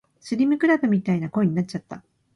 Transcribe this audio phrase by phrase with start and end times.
[0.19, 2.03] スリムクラブみたいな声になっちゃった